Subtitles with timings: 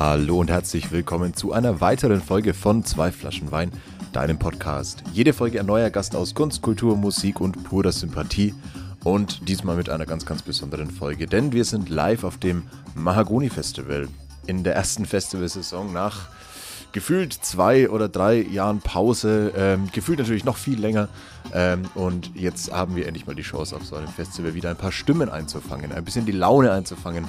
[0.00, 3.70] Hallo und herzlich willkommen zu einer weiteren Folge von Zwei Flaschen Wein,
[4.14, 5.02] deinem Podcast.
[5.12, 8.54] Jede Folge ein neuer Gast aus Kunst, Kultur, Musik und purer Sympathie.
[9.04, 12.62] Und diesmal mit einer ganz, ganz besonderen Folge, denn wir sind live auf dem
[12.94, 14.08] Mahagoni Festival
[14.46, 16.28] in der ersten Festivalsaison nach
[16.92, 21.10] gefühlt zwei oder drei Jahren Pause, ähm, gefühlt natürlich noch viel länger.
[21.52, 24.76] Ähm, und jetzt haben wir endlich mal die Chance, auf so einem Festival wieder ein
[24.76, 27.26] paar Stimmen einzufangen, ein bisschen die Laune einzufangen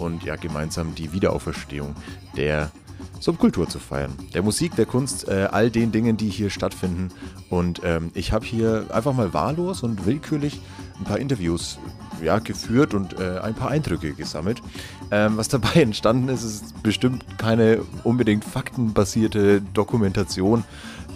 [0.00, 1.94] und ja, gemeinsam die Wiederauferstehung
[2.36, 2.70] der
[3.18, 4.12] Subkultur zu feiern.
[4.34, 7.10] Der Musik, der Kunst, äh, all den Dingen, die hier stattfinden.
[7.50, 10.60] Und ähm, ich habe hier einfach mal wahllos und willkürlich
[10.98, 11.78] ein paar Interviews
[12.22, 14.62] ja, geführt und äh, ein paar Eindrücke gesammelt.
[15.10, 20.64] Ähm, was dabei entstanden ist, ist bestimmt keine unbedingt faktenbasierte Dokumentation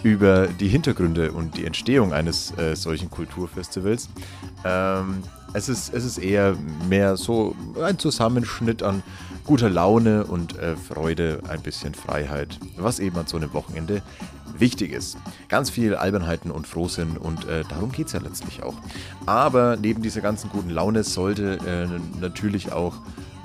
[0.03, 4.09] über die Hintergründe und die Entstehung eines äh, solchen Kulturfestivals.
[4.63, 6.55] Ähm, es, ist, es ist eher
[6.87, 9.03] mehr so ein Zusammenschnitt an
[9.45, 14.01] guter Laune und äh, Freude, ein bisschen Freiheit, was eben an so einem Wochenende
[14.57, 15.17] wichtig ist.
[15.49, 18.75] Ganz viel Albernheiten und Frohsinn und äh, darum geht es ja letztlich auch.
[19.25, 22.95] Aber neben dieser ganzen guten Laune sollte äh, natürlich auch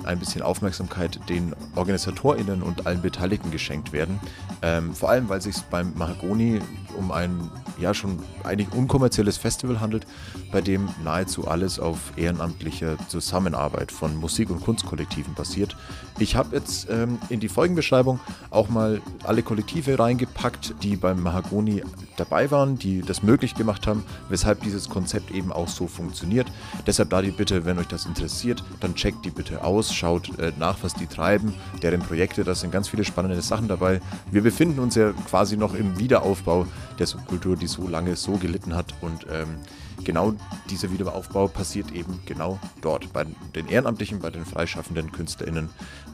[0.05, 4.19] ein bisschen Aufmerksamkeit den OrganisatorInnen und allen Beteiligten geschenkt werden.
[4.61, 6.61] Ähm, vor allem, weil es sich beim Mahagoni
[6.97, 7.49] um ein
[7.79, 10.05] ja schon eigentlich unkommerzielles Festival handelt,
[10.51, 15.75] bei dem nahezu alles auf ehrenamtlicher Zusammenarbeit von Musik- und Kunstkollektiven basiert.
[16.19, 21.83] Ich habe jetzt ähm, in die Folgenbeschreibung auch mal alle Kollektive reingepackt, die beim Mahagoni
[22.17, 26.51] dabei waren, die das möglich gemacht haben, weshalb dieses Konzept eben auch so funktioniert.
[26.85, 30.51] Deshalb da die Bitte, wenn euch das interessiert, dann checkt die bitte aus, schaut äh,
[30.57, 34.01] nach, was die treiben, deren Projekte, da sind ganz viele spannende Sachen dabei.
[34.31, 36.65] Wir befinden uns ja quasi noch im Wiederaufbau
[36.99, 39.57] der Subkultur, die so lange so gelitten hat und ähm,
[40.03, 40.33] genau
[40.69, 43.25] dieser Wiederaufbau passiert eben genau dort, bei
[43.55, 45.69] den Ehrenamtlichen, bei den freischaffenden KünstlerInnen.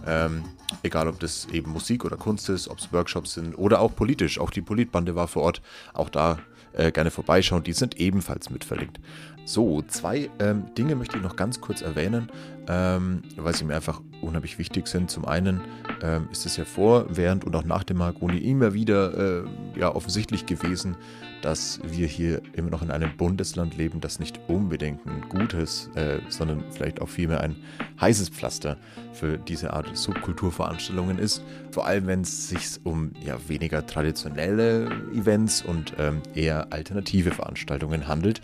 [0.05, 0.43] Ähm,
[0.83, 4.39] egal, ob das eben Musik oder Kunst ist, ob es Workshops sind oder auch politisch.
[4.39, 5.61] Auch die Politbande war vor Ort.
[5.93, 6.39] Auch da
[6.73, 7.63] äh, gerne vorbeischauen.
[7.63, 8.99] Die sind ebenfalls mit verlinkt.
[9.47, 12.29] So, zwei ähm, Dinge möchte ich noch ganz kurz erwähnen,
[12.67, 15.09] ähm, weil sie mir einfach unheimlich wichtig sind.
[15.09, 15.61] Zum einen
[16.01, 19.47] ähm, ist es ja vor, während und auch nach dem Marconi immer wieder äh,
[19.79, 20.97] ja, offensichtlich gewesen,
[21.41, 26.19] dass wir hier immer noch in einem Bundesland leben, das nicht unbedingt ein gutes, äh,
[26.27, 27.55] sondern vielleicht auch vielmehr ein
[28.01, 28.75] heißes Pflaster
[29.13, 31.41] für diese Art Subkulturveranstaltungen ist.
[31.71, 38.09] Vor allem, wenn es sich um ja, weniger traditionelle Events und ähm, eher alternative Veranstaltungen
[38.09, 38.41] handelt.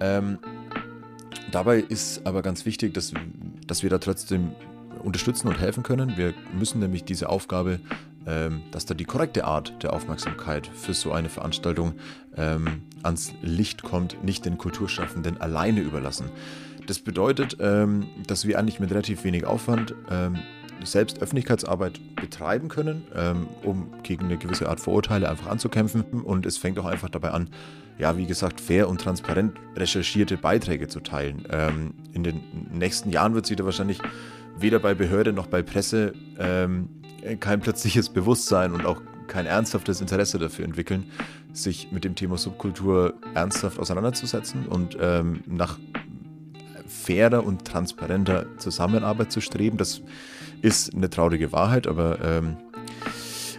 [0.00, 0.38] Ähm,
[1.50, 3.12] dabei ist aber ganz wichtig, dass,
[3.66, 4.52] dass wir da trotzdem
[5.02, 6.16] unterstützen und helfen können.
[6.16, 7.80] Wir müssen nämlich diese Aufgabe,
[8.26, 11.94] ähm, dass da die korrekte Art der Aufmerksamkeit für so eine Veranstaltung
[12.36, 16.30] ähm, ans Licht kommt, nicht den Kulturschaffenden alleine überlassen.
[16.86, 20.38] Das bedeutet, ähm, dass wir eigentlich mit relativ wenig Aufwand ähm,
[20.84, 26.02] selbst Öffentlichkeitsarbeit betreiben können, ähm, um gegen eine gewisse Art Vorurteile einfach anzukämpfen.
[26.02, 27.48] Und es fängt auch einfach dabei an,
[27.98, 31.44] ja, wie gesagt, fair und transparent recherchierte Beiträge zu teilen.
[31.50, 32.42] Ähm, in den
[32.72, 34.00] nächsten Jahren wird sich da wahrscheinlich
[34.58, 36.88] weder bei Behörde noch bei Presse ähm,
[37.40, 41.10] kein plötzliches Bewusstsein und auch kein ernsthaftes Interesse dafür entwickeln,
[41.52, 45.78] sich mit dem Thema Subkultur ernsthaft auseinanderzusetzen und ähm, nach
[46.86, 49.76] fairer und transparenter Zusammenarbeit zu streben.
[49.76, 50.02] Das
[50.62, 52.56] ist eine traurige Wahrheit, aber ähm,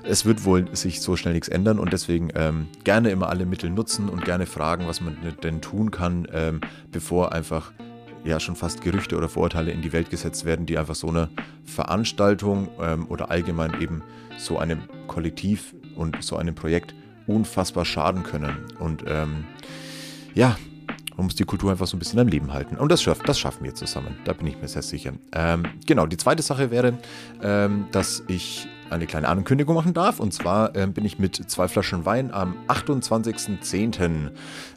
[0.07, 3.69] es wird wohl sich so schnell nichts ändern und deswegen ähm, gerne immer alle Mittel
[3.69, 7.71] nutzen und gerne fragen, was man denn tun kann, ähm, bevor einfach
[8.23, 11.29] ja schon fast Gerüchte oder Vorurteile in die Welt gesetzt werden, die einfach so eine
[11.63, 14.01] Veranstaltung ähm, oder allgemein eben
[14.37, 16.93] so einem Kollektiv und so einem Projekt
[17.25, 18.57] unfassbar schaden können.
[18.79, 19.45] Und ähm,
[20.33, 20.57] ja,
[21.15, 22.77] man muss die Kultur einfach so ein bisschen am Leben halten.
[22.77, 24.15] Und das, schafft, das schaffen wir zusammen.
[24.23, 25.13] Da bin ich mir sehr sicher.
[25.33, 26.97] Ähm, genau, die zweite Sache wäre,
[27.41, 30.19] ähm, dass ich eine kleine Ankündigung machen darf.
[30.19, 34.31] Und zwar ähm, bin ich mit zwei Flaschen Wein am 28.10.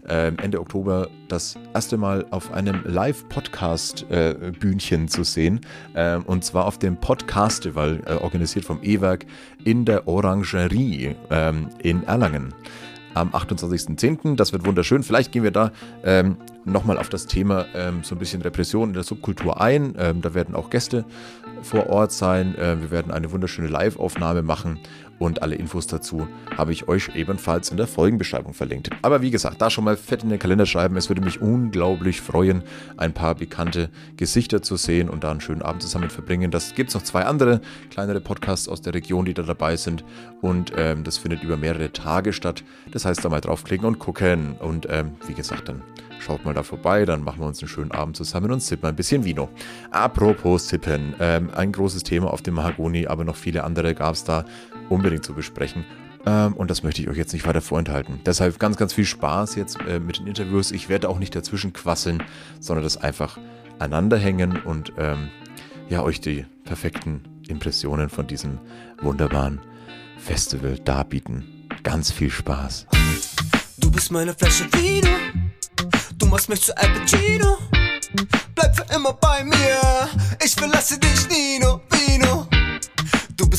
[0.06, 5.62] Äh, Ende Oktober das erste Mal auf einem Live-Podcast-Bühnchen äh, zu sehen.
[5.94, 9.26] Äh, und zwar auf dem Podcastival, äh, organisiert vom E-Werk
[9.64, 12.54] in der Orangerie ähm, in Erlangen
[13.14, 14.36] am 28.10.
[14.36, 15.02] Das wird wunderschön.
[15.02, 15.72] Vielleicht gehen wir da
[16.04, 19.94] ähm, nochmal auf das Thema ähm, so ein bisschen Repression in der Subkultur ein.
[19.98, 21.04] Ähm, da werden auch Gäste
[21.62, 22.54] vor Ort sein.
[22.56, 24.80] Äh, wir werden eine wunderschöne Live-Aufnahme machen
[25.20, 26.26] und alle Infos dazu
[26.56, 28.90] habe ich euch ebenfalls in der Folgenbeschreibung verlinkt.
[29.02, 30.96] Aber wie gesagt, da schon mal fett in den Kalender schreiben.
[30.96, 32.62] Es würde mich unglaublich freuen,
[32.96, 36.50] ein paar bekannte Gesichter zu sehen und da einen schönen Abend zusammen verbringen.
[36.50, 40.04] Das gibt es noch zwei andere kleinere Podcasts aus der Region, die da dabei sind.
[40.40, 42.64] Und ähm, das findet über mehrere Tage statt.
[42.90, 44.56] Das heißt, da mal draufklicken und gucken.
[44.58, 45.82] Und ähm, wie gesagt, dann
[46.20, 48.94] Schaut mal da vorbei, dann machen wir uns einen schönen Abend zusammen und sippen ein
[48.94, 49.48] bisschen Vino.
[49.90, 54.24] Apropos Sippen, ähm, ein großes Thema auf dem Mahagoni, aber noch viele andere gab es
[54.24, 54.44] da
[54.90, 55.86] unbedingt zu besprechen.
[56.26, 58.20] Ähm, und das möchte ich euch jetzt nicht weiter vorenthalten.
[58.26, 60.70] Deshalb ganz, ganz viel Spaß jetzt äh, mit den Interviews.
[60.70, 62.22] Ich werde auch nicht dazwischen quasseln,
[62.60, 63.38] sondern das einfach
[63.78, 65.30] aneinander hängen und ähm,
[65.88, 68.58] ja, euch die perfekten Impressionen von diesem
[69.00, 69.60] wunderbaren
[70.18, 71.66] Festival darbieten.
[71.82, 72.86] Ganz viel Spaß.
[73.78, 75.08] Du bist meine Flasche Vino,
[76.18, 77.56] du machst mich zu Al Pacino.
[78.54, 80.08] Bleib für immer bei mir,
[80.44, 82.39] ich verlasse dich, Nino, Vino.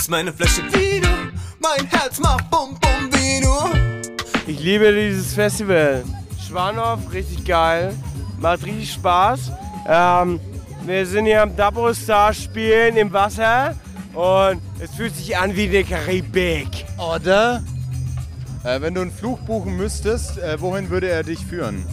[0.01, 1.07] Du bist meine Flasche Vino,
[1.59, 3.69] mein Herz macht Bum Bum Vino.
[4.47, 6.03] Ich liebe dieses Festival.
[6.43, 7.93] Schwanhof, richtig geil.
[8.39, 9.51] Macht richtig Spaß.
[9.87, 10.39] Ähm,
[10.87, 13.75] wir sind hier am Double Star spielen im Wasser
[14.15, 16.83] und es fühlt sich an wie die Karibik.
[16.97, 17.61] Oder?
[18.63, 21.85] Äh, wenn du einen Fluch buchen müsstest, äh, wohin würde er dich führen?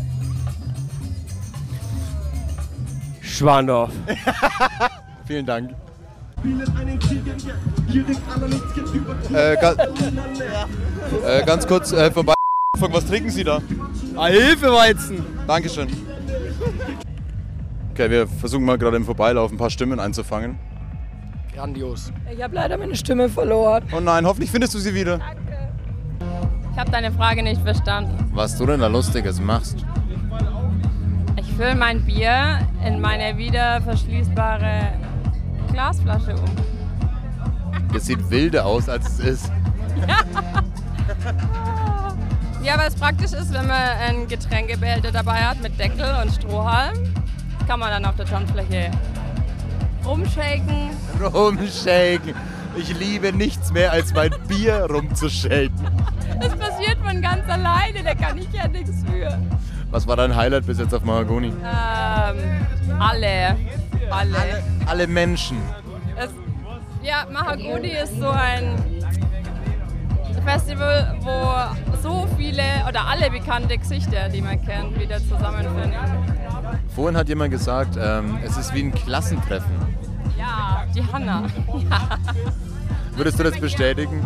[3.20, 3.90] Schwanhof.
[5.26, 5.74] Vielen Dank.
[9.32, 9.74] Äh, ga
[11.26, 12.34] äh, ganz kurz äh, vorbei.
[12.78, 13.60] Was trinken Sie da?
[14.26, 15.24] Hilfeweizen.
[15.46, 15.88] Dankeschön.
[17.92, 20.58] Okay, wir versuchen mal gerade im Vorbeilaufen ein paar Stimmen einzufangen.
[21.54, 22.12] Grandios.
[22.32, 23.82] Ich habe leider meine Stimme verloren.
[23.92, 25.18] Oh nein, hoffentlich findest du sie wieder.
[26.72, 28.30] Ich habe deine Frage nicht verstanden.
[28.32, 29.84] Was du denn da Lustiges machst?
[31.34, 34.92] Ich fülle mein Bier in meine wieder verschließbare
[35.78, 36.50] Glasflasche um.
[37.92, 39.52] Das sieht wilder aus, als es ist.
[42.60, 46.98] Ja, weil es praktisch ist, wenn man einen Getränkebehälter dabei hat mit Deckel und Strohhalm,
[47.66, 48.90] kann man dann auf der Tanzfläche
[50.04, 50.90] rumshaken.
[51.22, 52.34] Rumshaken.
[52.76, 55.88] Ich liebe nichts mehr, als mein Bier rumzushaken.
[56.40, 59.38] Das passiert von ganz alleine, da kann ich ja nichts für.
[59.92, 61.48] Was war dein Highlight bis jetzt auf Mahagoni?
[61.48, 61.56] Ähm,
[62.98, 63.56] alle.
[64.10, 64.36] Alle.
[64.36, 64.77] Alle
[65.08, 65.58] Menschen.
[66.16, 66.30] Es,
[67.02, 68.76] ja, Mahagoni ist so ein
[70.44, 75.92] Festival, wo so viele oder alle bekannte Gesichter, die man kennt, wieder zusammenfinden.
[76.94, 79.70] Vorhin hat jemand gesagt, ähm, es ist wie ein Klassentreffen.
[80.38, 81.44] Ja, die Hanna.
[81.90, 82.18] Ja.
[83.14, 84.24] Würdest du das bestätigen?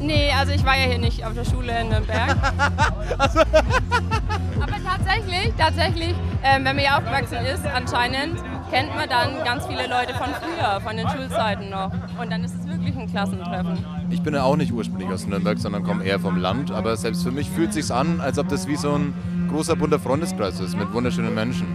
[0.00, 2.36] Nee, also ich war ja hier nicht auf der Schule in Nürnberg.
[3.18, 8.38] Aber tatsächlich, tatsächlich, ähm, wenn man hier aufgewachsen ist, anscheinend
[8.72, 11.92] kennt man dann ganz viele Leute von früher, von den Schulzeiten noch.
[12.18, 13.84] Und dann ist es wirklich ein Klassentreffen.
[14.10, 16.70] Ich bin ja auch nicht ursprünglich aus Nürnberg, sondern komme eher vom Land.
[16.70, 19.14] Aber selbst für mich fühlt es sich an, als ob das wie so ein
[19.50, 21.66] großer bunter Freundeskreis ist mit wunderschönen Menschen.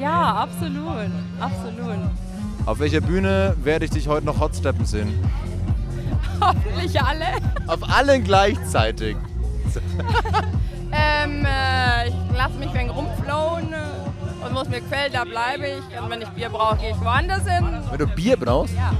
[0.00, 1.10] Ja, absolut,
[1.40, 1.98] absolut.
[2.64, 5.12] Auf welcher Bühne werde ich dich heute noch hotsteppen sehen?
[6.40, 7.26] Hoffentlich alle.
[7.66, 9.16] Auf allen gleichzeitig.
[10.98, 14.05] Ähm, äh, ich lasse mich wegen rumflowen äh,
[14.48, 16.00] und wo es mir gefällt, da bleibe ich.
[16.00, 17.64] Und wenn ich Bier brauche, gehe ich woanders hin.
[17.90, 18.74] Wenn du Bier brauchst?
[18.74, 18.92] Ja,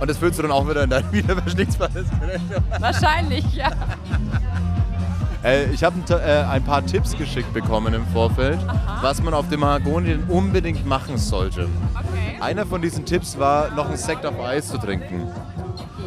[0.00, 2.06] Und das füllst du dann auch wieder in dein Wiederverschnichtsbares
[2.78, 3.70] wahrscheinlich, ja.
[5.44, 8.58] äh, Ich habe äh, ein paar Tipps geschickt bekommen im Vorfeld,
[9.00, 11.68] was man auf dem Mahagoni denn unbedingt machen sollte.
[11.94, 12.40] Okay.
[12.40, 15.28] Einer von diesen Tipps war, noch einen Sekt auf Eis zu trinken.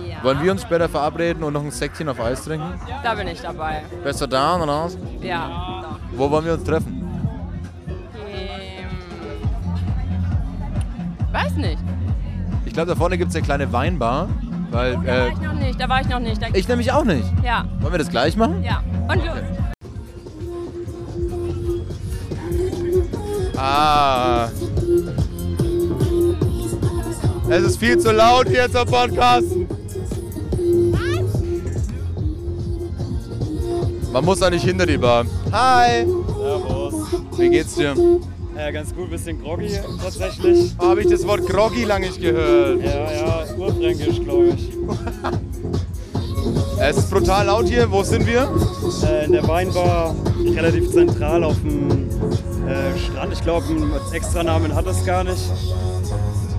[0.07, 0.24] Ja.
[0.24, 2.80] Wollen wir uns später verabreden und noch ein Sektchen auf Eis trinken?
[3.03, 3.83] Da bin ich dabei.
[4.03, 4.98] Besser da oder aus?
[5.21, 5.98] Ja.
[6.12, 6.94] Wo wollen wir uns treffen?
[11.36, 11.78] Weiß nicht.
[12.66, 14.30] Ich glaube, da vorne gibt es eine kleine Weinbar.
[14.72, 15.80] Weil, Oh, da äh, war ich noch nicht.
[15.82, 16.42] Da war ich noch nicht.
[16.42, 17.25] Da, ich nämlich auch nicht.
[17.44, 18.63] ja, Wollen wir das gleich machen?
[18.63, 18.82] ja.
[19.08, 19.36] Und los.
[23.58, 24.50] Ah.
[27.50, 29.48] Es ist viel zu laut hier zum Podcast.
[34.12, 35.25] Man muss da nicht hinter die Bar.
[35.51, 36.06] Hi.
[36.38, 36.94] Servus.
[37.38, 37.94] Wie geht's dir?
[38.57, 39.69] Ja, ganz gut, bisschen groggy
[40.01, 40.75] tatsächlich.
[40.79, 42.81] Habe ich das Wort groggy lange nicht gehört.
[42.81, 44.69] Ja, ja, urfränkisch, glaube ich.
[46.79, 47.91] Es ist brutal laut hier.
[47.91, 48.50] Wo sind wir?
[49.07, 50.15] Äh, in der Weinbar,
[50.55, 51.89] relativ zentral auf dem
[52.67, 53.33] äh, Strand.
[53.33, 55.39] Ich glaube, einen Extranamen hat es gar nicht.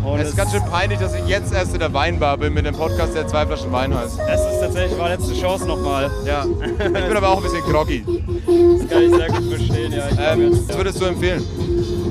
[0.06, 2.64] Und Es ist ganz schön peinlich, dass ich jetzt erst in der Weinbar bin mit
[2.64, 4.18] dem Podcast, der zwei Flaschen Wein heißt.
[4.28, 6.08] es ist tatsächlich war letzte Chance nochmal.
[6.24, 6.44] Ja.
[6.44, 8.04] Ich bin aber auch ein bisschen groggy.
[8.06, 9.92] Das kann ich sehr gut verstehen.
[9.92, 11.42] Ja, Ähm, jetzt, was würdest du empfehlen?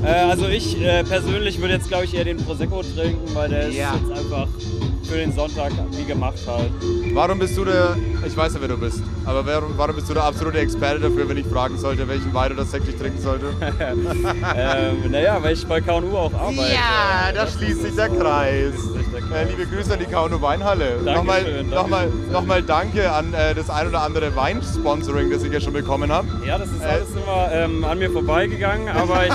[0.04, 3.68] äh, also ich äh, persönlich würde jetzt, glaube ich, eher den Prosecco trinken, weil der
[3.68, 3.94] ist Ja.
[3.94, 4.46] jetzt einfach
[5.04, 6.70] für den Sonntag wie gemacht halt.
[7.14, 10.14] Warum bist du der, ich weiß ja, wer du bist, aber warum, warum bist du
[10.14, 13.46] der absolute Experte dafür, wenn ich fragen sollte, welchen Wein oder Sekt ich trinken sollte?
[14.56, 16.72] ähm, naja, weil ich bei KNU auch arbeite.
[16.72, 18.74] Ja, da schließt sich der Kreis.
[19.34, 20.98] Äh, liebe Grüße an die KNU Weinhalle.
[21.04, 25.60] Nochmal, Dankeschön, nochmal, nochmal danke an äh, das ein oder andere Weinsponsoring, das ich ja
[25.60, 26.28] schon bekommen habe.
[26.46, 29.34] Ja, das ist Äh, alles immer ähm, an mir vorbeigegangen, aber ich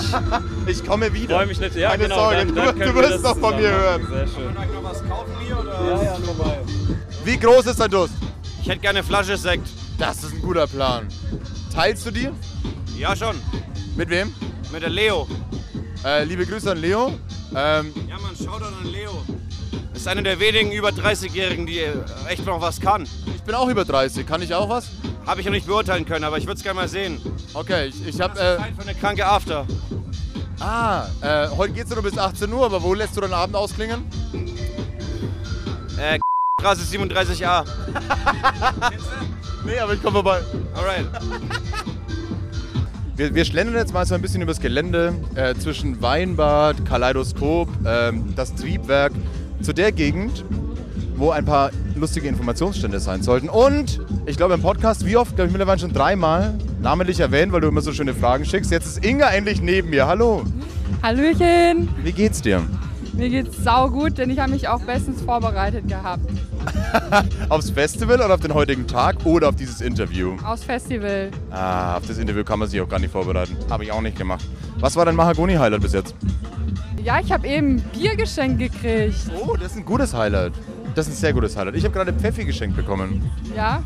[0.68, 1.36] Ich komme wieder.
[1.36, 1.76] freue mich nicht.
[1.76, 4.08] Ja, Keine genau, Sorge, dann, du, dann du wir wirst das noch von mir hören.
[4.10, 4.54] Sehr schön.
[4.54, 5.74] Vielleicht noch was kaufen wir oder?
[5.98, 6.58] Ja, ja, vorbei.
[7.26, 8.14] Wie groß ist dein Durst?
[8.62, 9.68] Ich hätte gerne eine Flasche Sekt.
[10.01, 11.08] Das ist ein guter Plan.
[11.72, 12.27] Teilst du die?
[12.98, 13.36] Ja, schon.
[13.96, 14.34] Mit wem?
[14.72, 15.27] Mit der Leo.
[16.03, 17.13] Äh, liebe Grüße an Leo.
[17.55, 19.12] Ähm, Ja, man, Shoutout an Leo.
[19.93, 21.93] Ist einer der wenigen über 30-Jährigen, die äh,
[22.27, 23.03] echt noch was kann.
[23.27, 24.25] ich bin auch über 30.
[24.25, 24.89] Kann ich auch was?
[25.27, 27.22] Habe ich noch nicht beurteilen können, aber ich würde es gerne mal sehen.
[27.53, 28.39] Okay, ich, ich habe.
[28.39, 29.67] Äh, für eine kranke After.
[30.60, 34.03] ah, äh, heute geht's nur bis 18 Uhr, aber wo lässt du deinen Abend ausklingen?
[36.00, 36.17] Äh,
[36.60, 37.65] Straße 37a.
[39.65, 40.39] Nee, aber ich komme vorbei.
[40.74, 41.06] Alright.
[43.15, 48.34] Wir, wir schlendern jetzt mal so ein bisschen übers Gelände äh, zwischen Weinbad, Kaleidoskop, ähm,
[48.36, 49.12] das Triebwerk,
[49.62, 50.44] zu der Gegend,
[51.15, 53.48] wo ein paar lustige Informationsstände sein sollten.
[53.50, 57.62] Und ich glaube im Podcast, wie oft, glaube ich mittlerweile schon dreimal namentlich erwähnt, weil
[57.62, 58.72] du immer so schöne Fragen schickst.
[58.72, 60.08] Jetzt ist Inga endlich neben mir.
[60.08, 60.44] Hallo.
[61.03, 62.63] Hallöchen, Wie geht's dir?
[63.13, 66.25] mir geht's saugut, denn ich habe mich auch bestens vorbereitet gehabt.
[67.50, 70.36] Aufs Festival oder auf den heutigen Tag oder auf dieses Interview?
[70.46, 71.30] Aufs Festival.
[71.50, 73.56] Ah, auf das Interview kann man sich auch gar nicht vorbereiten.
[73.70, 74.46] Habe ich auch nicht gemacht.
[74.80, 76.15] Was war dein Mahagoni-Highlight bis jetzt?
[77.03, 79.15] Ja, ich habe eben Bier geschenkt gekriegt.
[79.36, 80.53] Oh, das ist ein gutes Highlight.
[80.96, 81.75] Das ist ein sehr gutes Highlight.
[81.75, 83.30] Ich habe gerade Pfeffi geschenkt bekommen.
[83.56, 83.82] Ja?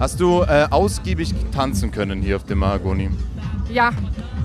[0.00, 3.10] Hast du äh, ausgiebig tanzen können hier auf dem Mahagoni?
[3.70, 3.90] Ja,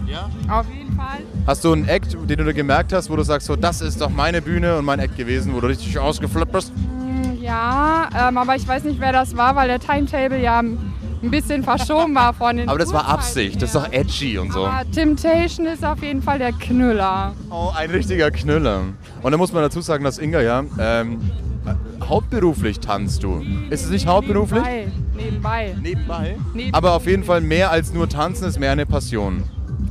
[0.05, 0.29] Ja.
[0.49, 1.19] auf jeden Fall.
[1.47, 4.09] Hast du einen Act, den du gemerkt hast, wo du sagst, so, das ist doch
[4.09, 6.71] meine Bühne und mein Act gewesen, wo du richtig ausgeflippt bist?
[7.47, 10.77] Ja, ähm, aber ich weiß nicht, wer das war, weil der Timetable ja ein
[11.21, 14.65] bisschen verschoben war von den Aber das war Absicht, das ist doch edgy und so.
[14.65, 17.33] Aber Temptation ist auf jeden Fall der Knüller.
[17.49, 18.81] Oh, ein richtiger Knüller.
[19.21, 21.21] Und da muss man dazu sagen, dass Inga ja ähm,
[22.03, 23.41] hauptberuflich tanzt du.
[23.69, 24.63] Ist es nicht hauptberuflich?
[25.15, 25.73] Nebenbei.
[25.81, 26.35] Nebenbei.
[26.53, 26.77] Nebenbei.
[26.77, 29.43] Aber auf jeden Fall mehr als nur tanzen ist mehr eine Passion.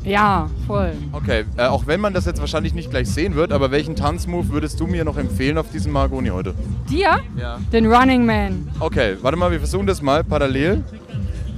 [0.07, 0.93] Ja, voll.
[1.11, 4.51] Okay, äh, auch wenn man das jetzt wahrscheinlich nicht gleich sehen wird, aber welchen Tanzmove
[4.51, 6.55] würdest du mir noch empfehlen auf diesem Mahagoni heute?
[6.89, 7.19] Dir?
[7.37, 7.59] Ja.
[7.73, 8.69] Den Running Man.
[8.79, 10.85] Okay, warte mal, wir versuchen das mal parallel.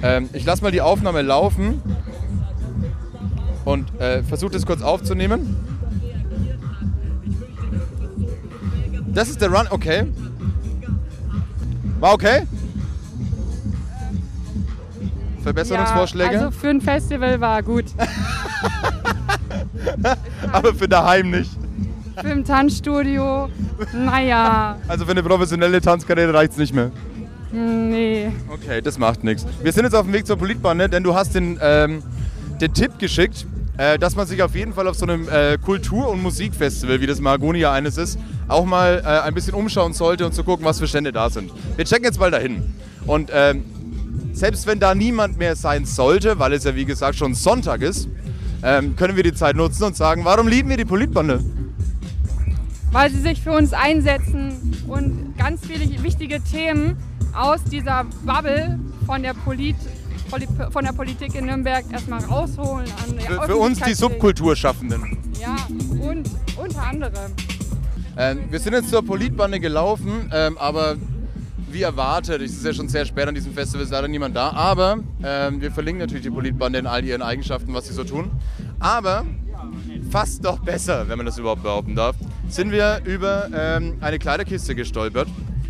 [0.03, 1.83] Ähm, ich lasse mal die Aufnahme laufen
[3.67, 5.55] und äh, versuche das kurz aufzunehmen.
[9.09, 10.07] Das ist der Run, okay.
[12.01, 12.45] War okay?
[15.43, 16.35] Verbesserungsvorschläge?
[16.35, 17.87] Ja, also für ein Festival war gut.
[20.53, 21.51] aber für daheim nicht.
[22.21, 23.49] Für ein Tanzstudio,
[23.95, 26.91] naja, Also für eine professionelle Tanzkarriere reicht es nicht mehr.
[27.53, 28.31] nee.
[28.49, 29.47] Okay, das macht nichts.
[29.63, 32.03] Wir sind jetzt auf dem Weg zur Politbahn, denn du hast den, ähm,
[32.61, 33.47] den Tipp geschickt,
[33.77, 37.07] äh, dass man sich auf jeden Fall auf so einem äh, Kultur- und Musikfestival, wie
[37.07, 40.67] das Mahagoni ja eines ist, auch mal äh, ein bisschen umschauen sollte und zu gucken,
[40.67, 41.53] was für Stände da sind.
[41.77, 42.65] Wir checken jetzt mal dahin.
[43.07, 43.65] Und ähm,
[44.33, 48.09] selbst wenn da niemand mehr sein sollte, weil es ja wie gesagt schon Sonntag ist,
[48.63, 51.41] ähm, können wir die Zeit nutzen und sagen, warum lieben wir die Politbande?
[52.93, 54.53] Weil sie sich für uns einsetzen
[54.87, 56.97] und ganz viele wichtige Themen
[57.35, 59.77] aus dieser Bubble von der, Polit,
[60.31, 62.87] Poli- von der Politik in Nürnberg erstmal rausholen.
[63.27, 65.19] Für, für uns die Subkulturschaffenden.
[65.41, 65.57] Ja,
[66.01, 67.33] und unter anderem.
[68.17, 70.97] Ähm, wir sind jetzt zur Politbande gelaufen, ähm, aber
[71.71, 74.51] wie erwartet, es ist ja schon sehr spät an diesem Festival, ist leider niemand da,
[74.51, 78.31] aber ähm, wir verlinken natürlich die Politbande in all ihren Eigenschaften, was sie so tun.
[78.79, 79.25] Aber
[80.11, 82.17] fast doch besser, wenn man das überhaupt behaupten darf,
[82.49, 85.29] sind wir über ähm, eine Kleiderkiste gestolpert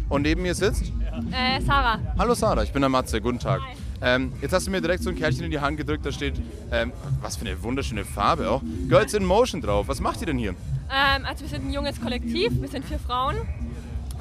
[0.09, 0.93] und neben mir sitzt
[1.33, 1.99] Äh, Sarah.
[2.19, 3.61] Hallo Sarah, ich bin der Matze, guten Tag.
[4.01, 6.35] Ähm, jetzt hast du mir direkt so ein Kärtchen in die Hand gedrückt, da steht,
[6.71, 9.89] ähm, was für eine wunderschöne Farbe auch, Girls in Motion drauf.
[9.89, 10.51] Was macht ihr denn hier?
[10.51, 13.37] Ähm, also wir sind ein junges Kollektiv, wir sind vier Frauen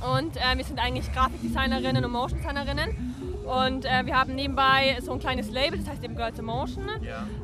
[0.02, 3.14] und äh, wir sind eigentlich Grafikdesignerinnen und Motion-Designerinnen.
[3.46, 6.84] Und äh, wir haben nebenbei so ein kleines Label, das heißt eben Girls in Motion.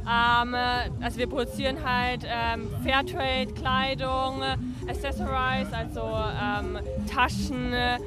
[0.06, 4.42] Ähm, äh, also wir produzieren halt ähm, Fairtrade, Kleidung,
[4.88, 6.80] Accessories, also ähm,
[7.10, 7.98] Taschen, äh,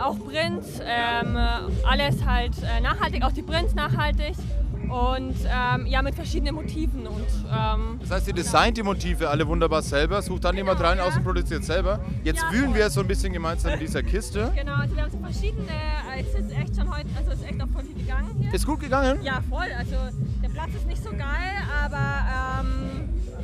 [0.00, 4.34] auch Prints, ähm, äh, alles halt äh, nachhaltig, auch die Prints nachhaltig
[4.94, 9.46] und ähm, ja mit verschiedenen Motiven und ähm, Das heißt, ihr designt die Motive alle
[9.46, 11.04] wunderbar selber, sucht dann jemand Genau, rein ja.
[11.04, 11.98] aus und produziert selber.
[12.22, 12.74] Jetzt Ja, wühlen voll.
[12.78, 14.52] wir so ein bisschen gemeinsam in dieser Kiste.
[14.54, 17.46] Genau, also wir haben so verschiedene, äh, es ist echt schon heute, also es ist
[17.50, 18.54] echt auch voll viel gegangen hier.
[18.54, 19.18] Ist gut gegangen?
[19.22, 19.96] Ja, voll, also
[20.42, 22.53] der Platz ist nicht so geil, aber ähm,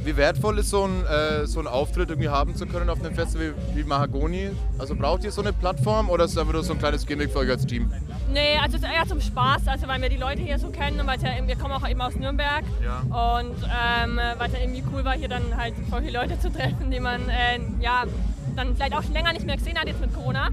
[0.02, 3.14] Wie wertvoll ist so ein, äh, so ein Auftritt irgendwie haben zu können auf einem
[3.14, 4.50] Festival wie Mahagoni?
[4.78, 7.30] Also braucht ihr so eine Plattform oder ist es einfach nur so ein kleines Gimmick
[7.30, 7.92] für euch als Team?
[8.32, 11.00] Nee, also es ist eher zum Spaß, also weil wir die Leute hier so kennen
[11.00, 13.00] und weil ja, wir kommen auch eben aus Nürnberg Ja.
[13.40, 16.90] und ähm, weil es ja irgendwie cool war, hier dann halt viele Leute zu treffen,
[16.90, 18.04] die man äh, ja
[18.56, 20.48] dann vielleicht auch schon länger nicht mehr gesehen hat jetzt mit Corona.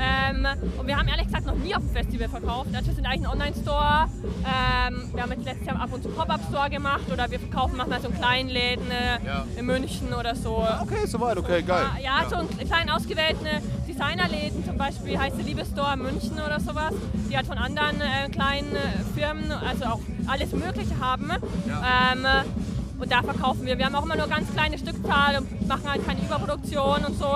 [0.00, 0.46] Ähm,
[0.78, 2.68] und wir haben ehrlich gesagt noch nie auf dem Festival verkauft.
[2.74, 4.08] Also wir sind eigentlich ein Online-Store.
[4.46, 8.00] Ähm, wir haben jetzt letztes Jahr ab und zu Pop-Up-Store gemacht oder wir verkaufen manchmal
[8.00, 9.44] so in kleinen Läden äh, Ja.
[9.56, 10.64] in München oder so.
[10.82, 11.84] Okay, soweit, okay, geil.
[12.02, 16.94] Ja, so in kleinen ausgewählten äh, Designerläden, zum Beispiel heißt der Liebesstore München oder sowas,
[17.28, 21.30] die halt von anderen äh, kleinen äh, Firmen, also auch alles Mögliche haben.
[21.32, 22.44] Ähm, äh,
[22.98, 23.78] und da verkaufen wir.
[23.78, 27.26] Wir haben auch immer nur ganz kleine Stückzahl und machen halt keine Überproduktion und so.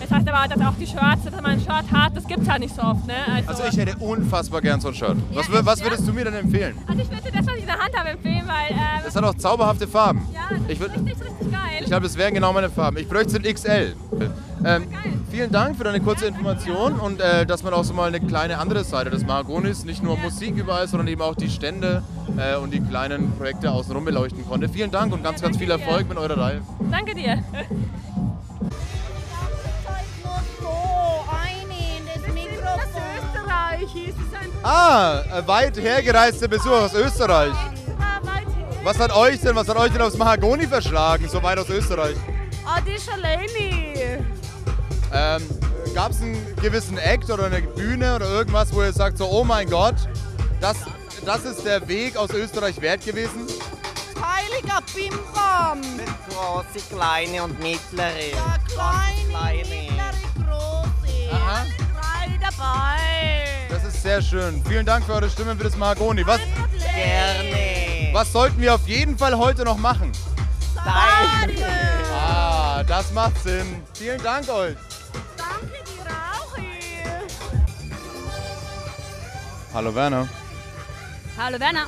[0.00, 2.48] Das heißt aber, dass auch die Shirts, dass man ein Shirt hat, das gibt es
[2.48, 3.06] halt nicht so oft.
[3.06, 3.14] Ne?
[3.46, 5.16] Also ich hätte unfassbar gern so ein Shirt.
[5.34, 5.86] Was, Ja, was ja?
[5.86, 6.76] würdest du mir denn empfehlen?
[6.86, 9.14] also ich würde dir das, was ich in der Hand habe, empfehlen, weil ähm, Das
[9.16, 10.22] hat auch zauberhafte Farben.
[10.32, 11.60] ja, das Ich ist richtig, richtig geil.
[11.80, 12.98] Ich glaube, das wären genau meine Farben.
[12.98, 13.94] Ich bräuchte ein XL.
[14.64, 14.84] Ähm,
[15.30, 18.58] vielen Dank für deine kurze Information und äh, dass man auch so mal eine kleine
[18.58, 22.02] andere Seite des Mahagonis, nicht nur Musik überall, sondern eben auch die Stände
[22.36, 24.68] äh, und die kleinen Projekte außenrum beleuchten konnte.
[24.68, 25.88] Vielen Dank und ganz, ganz viel danke dir.
[25.88, 26.60] Erfolg mit eurer Reihe.
[26.90, 27.44] Danke dir.
[34.62, 37.54] Ah, weit hergereiste Besuch aus Österreich.
[38.82, 42.16] Was hat euch denn, was hat euch denn aufs Mahagoni verschlagen, so weit aus Österreich?
[42.64, 44.24] Ah, die alleine.
[45.12, 45.42] Ähm,
[45.94, 49.42] Gab es einen gewissen Act oder eine Bühne oder irgendwas, wo ihr sagt so, oh
[49.42, 49.96] mein Gott,
[50.60, 50.76] das,
[51.24, 53.46] das ist der Weg aus Österreich wert gewesen?
[54.20, 55.80] Heiliger Bimbam.
[56.28, 58.12] Große, kleine und mittlere.
[58.32, 59.58] Ja, kleine, Kleine.
[59.68, 61.32] mittlere, große.
[61.32, 61.64] Aha.
[61.94, 63.68] Drei dabei.
[63.70, 64.62] Das ist sehr schön.
[64.68, 66.26] Vielen Dank für eure Stimmen für das Mahagoni.
[66.26, 66.40] Was,
[66.94, 67.87] Gerne.
[68.12, 70.12] Was sollten wir auf jeden Fall heute noch machen?
[70.74, 71.64] Danke.
[72.12, 73.82] Ah, das macht Sinn.
[73.94, 74.76] Vielen Dank euch.
[75.36, 76.56] Danke dir auch.
[79.74, 80.28] Hallo Werner.
[81.36, 81.86] Hallo Werner.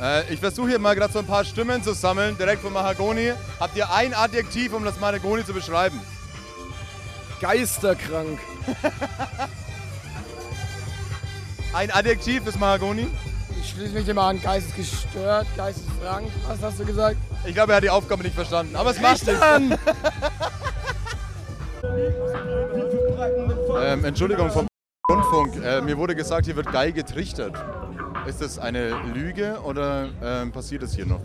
[0.00, 3.32] Äh, ich versuche hier mal gerade so ein paar Stimmen zu sammeln, direkt von Mahagoni.
[3.58, 6.00] Habt ihr ein Adjektiv, um das Mahagoni zu beschreiben?
[7.40, 8.38] Geisterkrank.
[11.74, 13.08] Ein Adjektiv ist Mahagoni?
[13.74, 14.40] Ich schließe mich immer an.
[14.40, 16.28] Geistesgestört, geisteskrank.
[16.46, 17.16] Was hast du gesagt?
[17.44, 18.76] Ich glaube, er hat die Aufgabe nicht verstanden.
[18.76, 19.42] Aber es macht nichts.
[23.82, 24.68] ähm, Entschuldigung vom
[25.10, 25.56] Rundfunk.
[25.64, 27.56] Äh, mir wurde gesagt, hier wird geil getrichtert.
[28.28, 31.22] Ist das eine Lüge oder ähm, passiert es hier noch?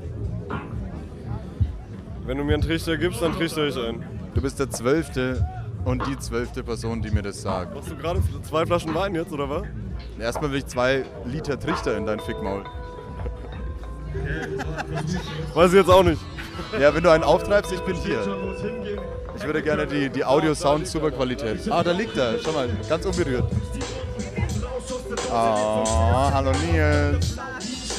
[2.26, 4.04] Wenn du mir einen Trichter gibst, dann trichter ich ein.
[4.34, 5.48] Du bist der zwölfte
[5.86, 7.74] und die zwölfte Person, die mir das sagt.
[7.74, 9.63] Machst du gerade zwei Flaschen Wein jetzt, oder was?
[10.20, 12.63] Erstmal will ich zwei Liter Trichter in dein Fickmaul.
[15.54, 16.22] Weiß ich jetzt auch nicht.
[16.80, 18.20] Ja, wenn du einen auftreibst, ich bin hier.
[19.36, 21.72] Ich würde gerne die, die Audio-Sound-Super-Qualität.
[21.72, 22.39] Ah, da liegt er.
[22.44, 23.46] Schau mal, ganz unberührt.
[25.32, 27.38] Oh, hallo Nils.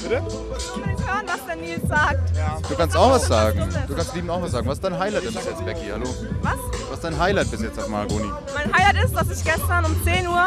[0.02, 0.22] Bitte?
[1.10, 2.30] hören, was der Nils sagt.
[2.68, 3.68] Du kannst auch was sagen.
[3.88, 4.66] Du kannst lieben auch was sagen.
[4.68, 5.90] Was ist dein Highlight denn bis jetzt, Becky?
[5.92, 6.06] Hallo.
[6.42, 6.52] Was?
[6.88, 8.30] Was ist dein Highlight bis jetzt auf Margoni?
[8.54, 10.46] Mein Highlight ist, dass ich gestern um 10 Uhr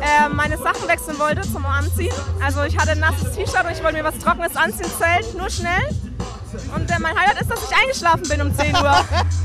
[0.00, 2.12] äh, meine Sachen wechseln wollte zum Anziehen.
[2.44, 5.50] Also ich hatte ein nasses T-Shirt und ich wollte mir was Trockenes anziehen, Zelt, nur
[5.50, 5.88] schnell.
[6.74, 8.82] Und äh, mein Highlight ist, dass ich eingeschlafen bin um 10 Uhr.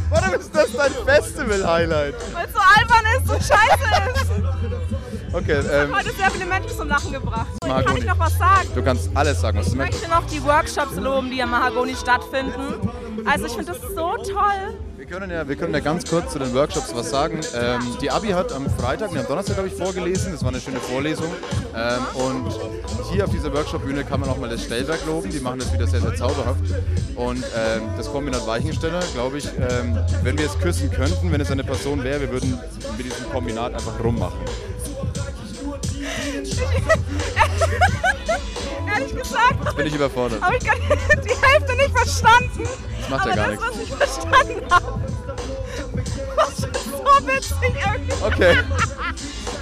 [0.09, 2.15] Warum ist das dein Festival-Highlight?
[2.33, 5.00] Weil es so albern ist und scheiße ist.
[5.33, 7.47] Okay, ähm, Heute sehr viele Menschen zum Lachen gebracht.
[7.61, 7.99] Kann Mahagoni.
[7.99, 8.67] ich noch was sagen?
[8.75, 11.95] du kannst alles sagen, was du Ich möchte noch die Workshops loben, die am Mahagoni
[11.95, 12.89] stattfinden.
[13.25, 14.77] Also ich finde das so toll.
[14.97, 17.39] Wir können, ja, wir können ja ganz kurz zu den Workshops was sagen.
[17.55, 20.59] Ähm, die Abi hat am Freitag, nee, am Donnerstag glaube ich vorgelesen, das war eine
[20.59, 21.31] schöne Vorlesung.
[21.75, 22.59] Ähm, und
[23.11, 25.87] hier auf dieser Workshop-Bühne kann man auch mal das Stellwerk loben, die machen das wieder
[25.87, 26.61] sehr, sehr zauberhaft.
[27.15, 31.51] Und ähm, das Kombinat Weichensteller, glaube ich, ähm, wenn wir es küssen könnten, wenn es
[31.51, 32.59] eine Person wäre, wir würden
[32.97, 34.39] mit diesem Kombinat einfach rummachen.
[38.93, 40.41] Ehrlich gesagt Jetzt bin ich überfordert.
[40.41, 40.89] habe ich gar nicht-
[41.25, 42.63] die Hälfte nicht verstanden.
[42.99, 43.65] Das macht ja gar das, nichts.
[43.69, 44.85] was ich verstanden habe,
[46.35, 48.13] war schon so witzig irgendwie.
[48.25, 48.57] Okay.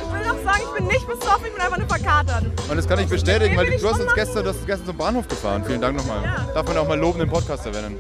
[0.02, 2.44] Ich will noch sagen, ich bin nicht besoffen, ich bin einfach nur verkatert.
[2.70, 4.98] Und das kann ich bestätigen, weil du hast uns gestern, du hast uns gestern zum
[4.98, 5.64] Bahnhof gefahren.
[5.66, 6.24] Vielen Dank nochmal.
[6.24, 6.48] Ja.
[6.54, 8.00] Darf man auch mal loben im Podcast erwähnen.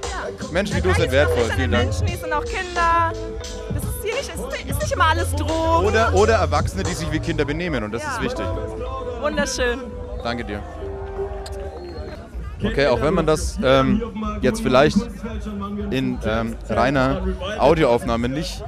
[0.51, 1.49] Menschen wie du sind wertvoll.
[1.55, 1.85] Vielen Dank.
[1.85, 3.13] Menschen, es sind auch Kinder.
[4.19, 5.85] Ist nicht, es ist nicht immer alles Drogen.
[5.87, 8.11] Oder, oder Erwachsene, die sich wie Kinder benehmen und das Ja.
[8.13, 8.45] ist wichtig.
[9.21, 9.79] Wunderschön.
[10.23, 10.61] Danke dir.
[12.61, 14.01] Okay, auch wenn man das ähm,
[14.41, 14.97] jetzt vielleicht
[15.91, 17.21] in ähm, reiner
[17.57, 18.61] Audioaufnahme nicht,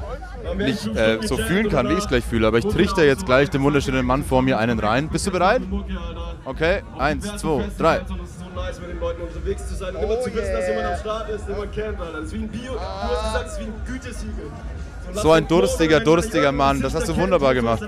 [0.55, 3.49] nicht äh, so fühlen kann, wie ich es gleich fühle, aber ich trichter jetzt gleich
[3.49, 5.09] dem wunderschönen Mann vor mir einen rein.
[5.09, 5.61] Bist du bereit?
[6.45, 7.97] Okay, eins, zwei, drei.
[8.55, 11.29] nice, mit den Leuten unterwegs zu sein und immer zu wissen, dass jemand am Start
[11.29, 12.13] ist, den man kennt, Alter.
[12.13, 14.51] Das ist wie ein Bio, du hast gesagt, das ist wie ein Gütesiegel.
[15.13, 16.81] So ein durstiger, durstiger Mann.
[16.81, 17.81] Das hast du wunderbar gemacht.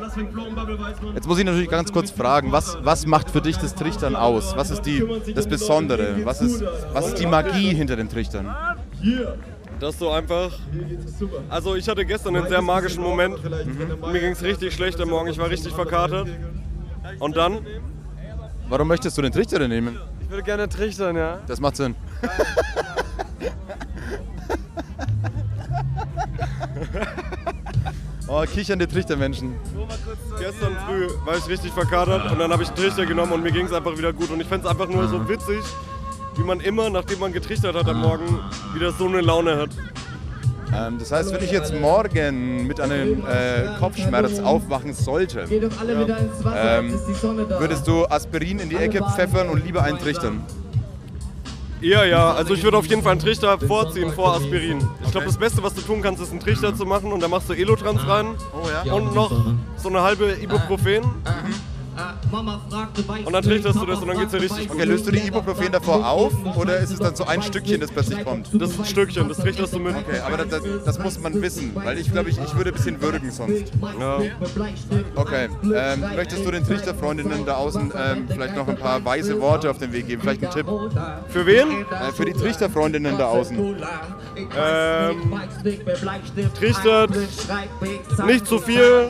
[1.13, 4.55] Jetzt muss ich natürlich ganz kurz fragen, was, was macht für dich das Trichtern aus?
[4.55, 6.17] Was ist die, das Besondere?
[6.25, 8.53] Was ist, was ist die Magie hinter den Trichtern?
[9.79, 10.51] Dass du einfach.
[11.49, 13.37] Also, ich hatte gestern einen sehr magischen Moment.
[13.43, 15.29] Mir ging es richtig schlecht am Morgen.
[15.29, 16.27] Ich war richtig verkatert.
[17.19, 17.65] Und dann.
[18.69, 19.97] Warum möchtest du den Trichter denn nehmen?
[20.21, 21.39] Ich würde gerne trichtern, ja.
[21.47, 21.95] Das macht Sinn.
[28.27, 29.55] oh, kichernde Trichtermenschen.
[30.39, 33.51] Gestern früh war ich richtig verkatert und dann habe ich einen Trichter genommen und mir
[33.51, 34.29] ging es einfach wieder gut.
[34.31, 35.61] Und ich fände es einfach nur so witzig,
[36.35, 38.39] wie man immer, nachdem man getrichtert hat am Morgen,
[38.73, 39.69] wieder so eine Laune hat.
[40.75, 46.93] Ähm, das heißt, wenn ich jetzt morgen mit einem äh, Kopfschmerz aufwachen sollte, ähm,
[47.59, 50.43] würdest du Aspirin in die Ecke pfeffern und lieber einen trichtern?
[51.83, 54.79] Ja, ja, also ich würde auf jeden Fall einen Trichter vorziehen vor Aspirin.
[55.03, 57.27] Ich glaube, das Beste, was du tun kannst, ist einen Trichter zu machen und da
[57.27, 58.93] machst du Elotrans rein Oh ja.
[58.93, 59.31] und noch
[59.75, 61.03] so eine halbe Ibuprofen.
[63.25, 64.69] Und dann trichterst du das und dann geht's dir richtig.
[64.69, 67.91] Okay, löst du die Ibuprofen davor auf oder ist es dann so ein Stückchen, das
[67.91, 68.49] plötzlich kommt?
[68.53, 69.95] Das ist ein Stückchen, das trichterst du mit.
[69.95, 72.75] Okay, aber das, das, das muss man wissen, weil ich glaube, ich, ich würde ein
[72.75, 73.71] bisschen würgen sonst.
[73.99, 74.19] Ja.
[75.15, 79.69] Okay, ähm, möchtest du den Trichterfreundinnen da außen ähm, vielleicht noch ein paar weise Worte
[79.69, 80.21] auf den Weg geben?
[80.21, 80.67] Vielleicht einen Tipp?
[81.29, 81.85] Für wen?
[81.85, 83.57] Äh, für die Trichterfreundinnen da außen.
[84.57, 85.33] Ähm,
[86.59, 87.11] trichtert
[88.25, 89.09] nicht zu viel,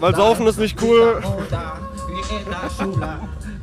[0.00, 1.21] weil Saufen ist nicht cool.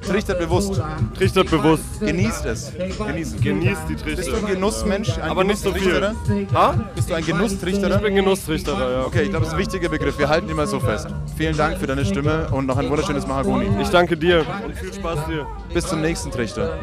[0.01, 0.81] Trichtert bewusst.
[1.15, 1.99] Trichtert bewusst.
[1.99, 2.71] Genießt es.
[2.73, 3.41] Genießt es.
[3.41, 4.47] Genießt die Bist du ein Trichter.
[4.53, 5.17] Genussmensch?
[5.17, 6.15] Ein Aber nicht so viel.
[6.53, 6.73] Ha?
[6.95, 7.95] Bist du ein Genusstrichterer?
[7.97, 9.05] Ich bin Genusstrichter, ja.
[9.05, 10.17] Okay, ich glaube, das ist ein wichtiger Begriff.
[10.17, 11.07] Wir halten ihn mal so fest.
[11.37, 13.69] Vielen Dank für deine Stimme und noch ein wunderschönes Mahagoni.
[13.81, 15.45] Ich danke dir und viel Spaß dir.
[15.73, 16.77] Bis zum nächsten Trichter.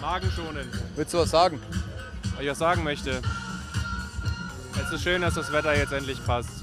[0.00, 0.68] Magenschonend.
[0.96, 1.60] Willst du was sagen?
[2.34, 3.20] Was ich auch sagen möchte,
[4.82, 6.57] es ist schön, dass das Wetter jetzt endlich passt.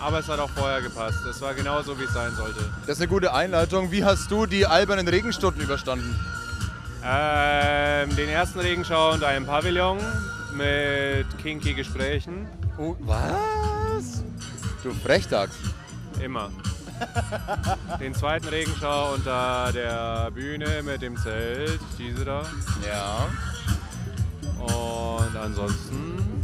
[0.00, 1.24] Aber es hat auch vorher gepasst.
[1.26, 2.60] Es war genau so, wie es sein sollte.
[2.86, 3.92] Das ist eine gute Einleitung.
[3.92, 6.18] Wie hast du die albernen Regenstunden überstanden?
[7.04, 9.98] Ähm, den ersten Regenschau unter einem Pavillon
[10.54, 12.46] mit kinky Gesprächen.
[12.78, 14.24] Oh, was?
[14.82, 15.54] Du Frechdachs.
[16.22, 16.50] Immer.
[18.00, 22.42] Den zweiten Regenschau unter der Bühne mit dem Zelt, diese da.
[22.86, 23.28] Ja.
[24.58, 26.42] Und ansonsten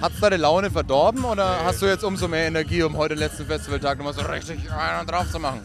[0.00, 3.20] Hat es deine Laune verdorben oder hast du jetzt umso mehr Energie, um heute den
[3.20, 5.60] letzten Festivaltag nochmal so richtig einen drauf zu machen?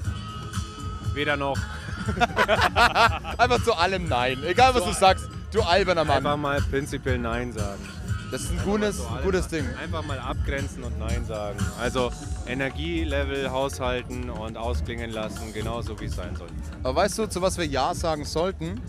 [1.13, 1.58] weder noch.
[3.38, 4.43] Einfach zu allem Nein.
[4.43, 6.17] Egal was du sagst, du alberner Mann.
[6.17, 7.80] Einfach mal prinzipiell Nein sagen.
[8.32, 9.65] Das ist ein gutes, So ein gutes Ding.
[9.82, 11.60] Einfach mal abgrenzen und Nein sagen.
[11.80, 12.12] Also
[12.48, 16.48] Energielevel haushalten und ausklingen lassen, genauso wie es sein soll.
[16.82, 18.82] Aber weißt du, zu was wir Ja sagen sollten?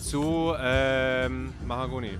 [0.00, 2.18] Zu ähm, Mahagoni.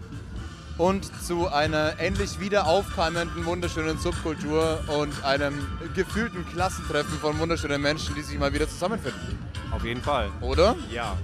[0.78, 5.54] Und zu einer endlich wieder aufkeimenden, wunderschönen Subkultur und einem
[5.94, 9.38] gefühlten Klassentreffen von wunderschönen Menschen, die sich mal wieder zusammenfinden.
[9.70, 10.30] Auf jeden Fall.
[10.40, 10.74] Oder?
[10.90, 11.16] Ja.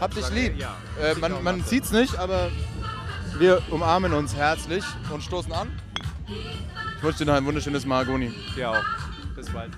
[0.00, 0.58] Hab dich lieb.
[0.58, 0.74] ja.
[1.00, 2.50] Äh, man man sieht's nicht, aber
[3.38, 5.68] wir umarmen uns herzlich und stoßen an.
[6.96, 8.32] Ich wünsche dir noch ein wunderschönes Mahagoni.
[8.56, 8.84] Dir auch.
[9.36, 9.70] Bis bald.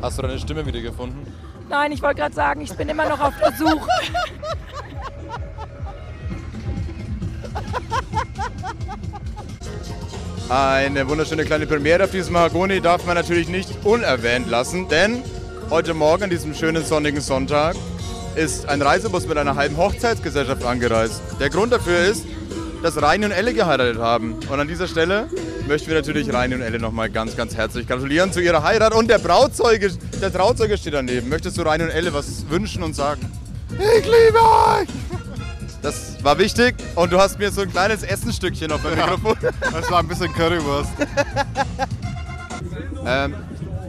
[0.00, 1.26] Hast du deine Stimme wieder gefunden?
[1.68, 3.88] Nein, ich wollte gerade sagen, ich bin immer noch auf der Suche.
[10.48, 15.22] Eine wunderschöne kleine Premiere auf diesem Mahagoni darf man natürlich nicht unerwähnt lassen, denn
[15.70, 17.74] heute Morgen, an diesem schönen sonnigen Sonntag,
[18.34, 21.22] ist ein Reisebus mit einer halben Hochzeitsgesellschaft angereist.
[21.40, 22.26] Der Grund dafür ist,
[22.82, 24.34] dass Reini und Elle geheiratet haben.
[24.50, 25.28] Und an dieser Stelle
[25.66, 28.94] möchten wir natürlich Reini und Elle nochmal ganz, ganz herzlich gratulieren zu ihrer Heirat.
[28.94, 31.28] Und der Brauzeuge, der Trauzeuge steht daneben.
[31.28, 33.30] Möchtest du Reini und Elle was wünschen und sagen?
[33.70, 35.21] Ich liebe euch!
[35.82, 39.36] Das war wichtig und du hast mir so ein kleines Essenstückchen auf mein Mikrofon.
[39.72, 40.92] Das war ein bisschen Currywurst.
[43.04, 43.34] Ähm,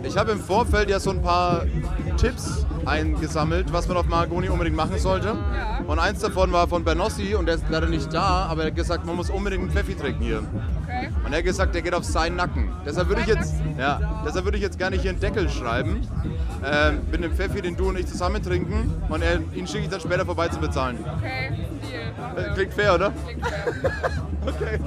[0.03, 1.65] ich habe im Vorfeld ja so ein paar
[2.17, 5.35] Tipps eingesammelt, was man auf Mahagoni unbedingt machen sollte.
[5.87, 8.75] Und eins davon war von Bernossi und der ist leider nicht da, aber er hat
[8.75, 10.43] gesagt, man muss unbedingt einen Pfeffi trinken hier.
[10.83, 11.09] Okay.
[11.25, 12.71] Und er hat gesagt, der geht auf seinen Nacken.
[12.85, 16.07] Deshalb würde ich jetzt, ja, deshalb würde ich jetzt gerne hier einen Deckel schreiben.
[16.65, 18.93] Ähm, mit dem Pfeffi, den du und ich zusammen trinken.
[19.09, 20.97] Und er, ihn schicke ich dann später vorbei zum Bezahlen.
[21.17, 21.51] Okay,
[22.37, 23.11] Äh, Klingt fair, oder?
[23.25, 23.73] Klingt fair.
[24.45, 24.79] Okay.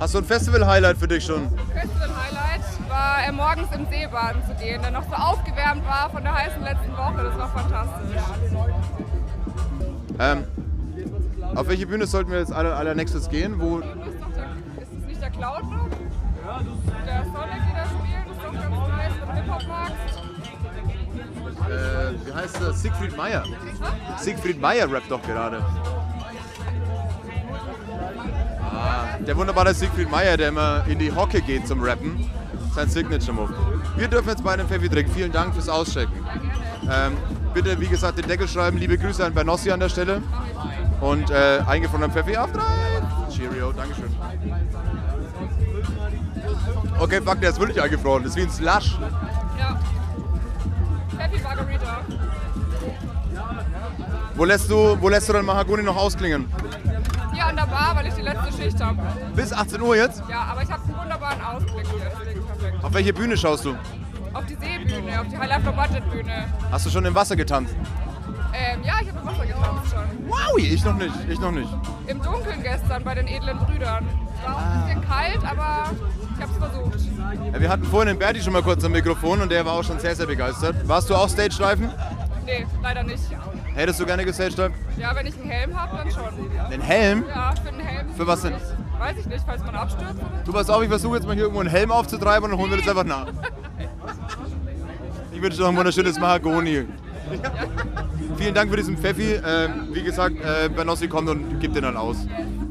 [0.00, 1.48] Hast du ein Festival-Highlight für dich schon?
[1.72, 6.22] Festival-Highlight war äh, morgens im See baden zu gehen, der noch so aufgewärmt war von
[6.22, 7.22] der heißen letzten Woche.
[7.24, 8.16] Das war fantastisch.
[10.20, 10.44] Ähm,
[11.54, 13.60] auf welche Bühne sollten wir jetzt aller, allernächstes gehen?
[13.60, 15.86] Wo, Ist das nicht der Cloud noch?
[16.46, 16.97] Ja, das ist
[22.38, 22.72] heißt der?
[22.72, 23.44] Siegfried Meier.
[24.18, 25.64] Siegfried Meier rappt doch gerade.
[28.62, 32.30] Ah, der wunderbare Siegfried Meier, der immer in die Hocke geht zum Rappen.
[32.74, 33.52] Sein Signature-Move.
[33.96, 35.12] Wir dürfen jetzt bei einem Pfeffi trinken.
[35.12, 36.24] Vielen Dank fürs Auschecken.
[36.90, 37.16] Ähm,
[37.52, 38.78] bitte, wie gesagt, den Deckel schreiben.
[38.78, 40.22] Liebe Grüße an Bernossi an der Stelle.
[41.00, 42.62] Und äh, eingefrorener Pfeffi auf drei.
[43.30, 44.14] Cheerio, Dankeschön.
[47.00, 48.22] Okay, fuck, der ist wirklich eingefroren.
[48.22, 48.98] Das ist wie ein Slush.
[49.58, 49.80] Ja.
[51.18, 52.00] Happy Margarita.
[54.38, 56.46] Wo lässt du, wo lässt du dein Mahagoni noch ausklingen?
[57.32, 59.02] Hier an der Bar, weil ich die letzte Schicht habe.
[59.34, 60.22] Bis 18 Uhr jetzt?
[60.30, 62.84] Ja, aber ich habe einen wunderbaren Ausblick hier, deswegen perfekt.
[62.84, 63.74] Auf welche Bühne schaust du?
[64.32, 66.44] Auf die Seebühne, auf die High Life No Budget Bühne.
[66.70, 67.74] Hast du schon im Wasser getanzt?
[68.54, 70.28] Ähm, ja, ich habe im Wasser getanzt schon.
[70.28, 71.70] Wow, ich noch nicht, ich noch nicht.
[72.06, 74.06] Im Dunkeln gestern bei den edlen Brüdern.
[74.44, 75.90] War auch ein bisschen kalt, aber
[76.36, 77.52] ich habe es versucht.
[77.52, 79.84] Ja, wir hatten vorhin den Berti schon mal kurz am Mikrofon und der war auch
[79.84, 80.76] schon sehr, sehr begeistert.
[80.86, 81.90] Warst du auch Stage-Diven?
[82.48, 83.22] Nee, leider nicht.
[83.74, 86.72] Hättest du gerne gestage Ja, wenn ich einen Helm habe, dann schon.
[86.72, 87.24] Einen Helm?
[87.28, 88.14] Ja, für einen Helm.
[88.14, 88.54] Für was denn?
[88.98, 90.14] Weiß ich nicht, falls man abstürzt.
[90.46, 92.70] Du pass auf, ich versuche jetzt mal hier irgendwo einen Helm aufzutreiben und dann holen
[92.70, 93.26] wir das einfach nach.
[95.30, 96.86] Ich wünsche dir noch ein wunderschönes Mahagoni.
[98.38, 99.34] Vielen Dank für diesen Pfeffi.
[99.44, 102.16] Ähm, wie gesagt, äh, Bernossi kommt und gibt den dann aus.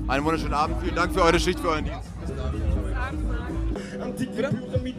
[0.08, 0.78] Einen wunderschönen Abend.
[0.82, 2.07] Vielen Dank für eure Schicht, für euren Dienst.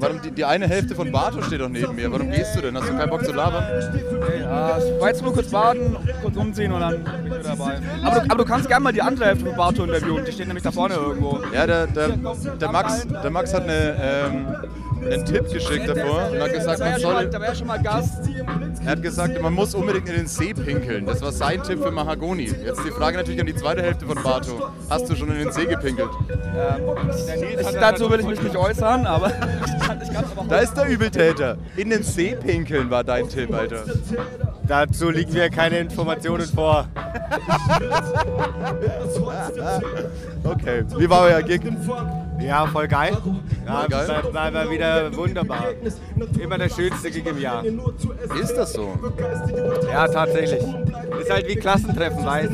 [0.00, 2.10] Warum die, die eine Hälfte von Barto steht doch neben mir?
[2.10, 2.76] Warum gehst du denn?
[2.76, 3.64] Hast du keinen Bock zu labern?
[4.40, 7.80] Ja, ich war jetzt nur kurz baden, kurz umziehen und dann bin ich wieder dabei.
[8.04, 10.46] Aber du, aber du kannst gerne mal die andere Hälfte von Barto interviewen, die steht
[10.46, 11.40] nämlich da vorne irgendwo.
[11.52, 14.46] Ja, der, der, der, Max, der Max hat eine, ähm,
[15.04, 18.34] einen Tipp geschickt davor und hat gesagt, da war man ja schon mal, soll.
[18.84, 21.06] Er hat gesagt, man muss unbedingt in den See pinkeln.
[21.06, 22.44] Das war sein Tipp für Mahagoni.
[22.64, 24.70] Jetzt die Frage natürlich an die zweite Hälfte von Barto.
[24.88, 26.10] Hast du schon in den See gepinkelt?
[27.60, 29.28] Ich, dazu will ich mich nicht äußern, aber
[30.02, 31.58] ich kann aber Da ist der Übeltäter.
[31.76, 33.84] In den See pinkeln war dein Tipp, Alter.
[34.68, 36.86] Dazu liegen mir keine Informationen vor.
[40.44, 40.84] Okay.
[40.96, 41.62] Wie war euer Gig?
[42.40, 43.16] Ja, voll geil.
[43.66, 44.08] Ja, Voll geil.
[44.32, 45.64] War, war, wieder wunderbar.
[46.38, 47.64] Immer der schönste Gig im Jahr.
[48.40, 48.96] Ist das so?
[49.90, 50.62] Ja, tatsächlich.
[51.20, 52.52] Ist halt wie Klassentreffen, weißt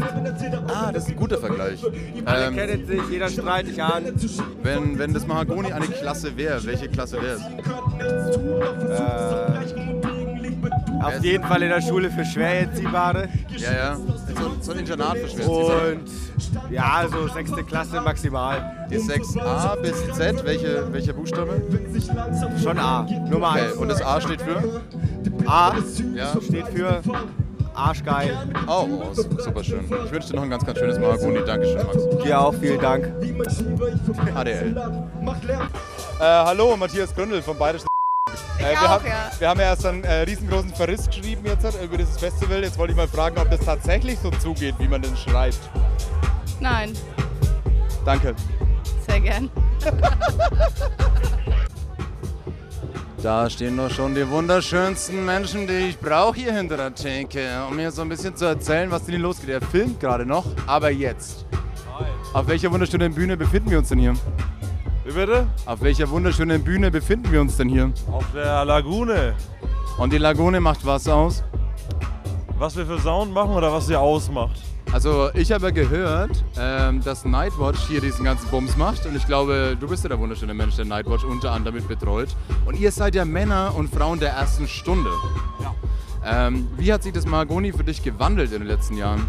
[0.69, 1.85] Ah, das ist ein guter Vergleich.
[2.25, 4.05] Alle Ähm, kennen sich, jeder strahlt dich an.
[4.63, 7.43] wenn, wenn das Mahagoni eine Klasse wäre, welche Klasse wäre es?
[11.03, 13.29] Auf jeden Fall in der Schule für Schwererziehbare.
[13.57, 13.97] Ja, ja.
[13.97, 15.93] So, so ein Internat für Schwererziehbare.
[15.93, 18.87] Und ja, so sechste Klasse maximal.
[18.91, 21.61] Die 6a bis Z, welche, welche Buchstabe?
[22.63, 23.73] Schon A, Nummer Okay, 1.
[23.75, 24.81] und das A steht für?
[25.47, 25.75] A
[26.15, 26.33] Ja.
[26.41, 27.03] steht für
[27.75, 28.37] Arschgeil.
[28.69, 29.81] Oh, oh, super schön.
[30.05, 31.41] Ich wünsche dir noch ein ganz, ganz schönes Mahagoni.
[31.45, 31.97] Dankeschön, Max.
[32.23, 33.11] Dir auch, vielen Dank.
[34.35, 34.77] ADL.
[34.77, 37.87] Äh, hallo, Matthias Gründel von Bayerischen.
[38.65, 39.31] Äh, wir, auch, haben, ja.
[39.39, 42.63] wir haben ja erst einen äh, riesengroßen Verriss geschrieben jetzt äh, über dieses Festival.
[42.63, 45.59] Jetzt wollte ich mal fragen, ob das tatsächlich so zugeht, wie man denn schreibt.
[46.61, 46.95] Nein,
[48.05, 48.35] Danke.
[49.07, 49.51] sehr gern.
[53.23, 57.77] Da stehen doch schon die wunderschönsten Menschen, die ich brauche hier hinter der Theke, um
[57.77, 59.49] mir so ein bisschen zu erzählen, was denn hier losgeht.
[59.49, 61.47] Er filmt gerade noch, aber jetzt.
[62.35, 64.15] Auf welcher wunderschönen Bühne befinden wir uns denn hier?
[65.05, 65.47] Wie bitte?
[65.67, 67.93] Auf welcher wunderschönen Bühne befinden wir uns denn hier?
[68.11, 69.35] Auf der Lagune.
[69.99, 71.45] Und die Lagune macht was aus?
[72.59, 74.59] Was wir für Sound machen oder was sie ausmacht?
[74.93, 79.27] Also ich habe ja gehört, ähm, dass Nightwatch hier diesen ganzen Bums macht und ich
[79.27, 82.29] glaube, du bist ja der wunderschöne Mensch, der Nightwatch unter anderem mit betreut.
[82.65, 85.11] Und ihr seid ja Männer und Frauen der ersten Stunde.
[86.25, 89.29] Ähm, wie hat sich das Mahagoni für dich gewandelt in den letzten Jahren?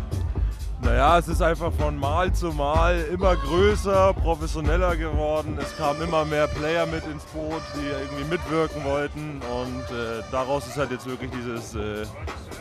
[0.85, 5.57] Naja, es ist einfach von Mal zu Mal immer größer, professioneller geworden.
[5.59, 9.41] Es kamen immer mehr Player mit ins Boot, die irgendwie mitwirken wollten.
[9.51, 12.05] Und äh, daraus ist halt jetzt wirklich dieses äh,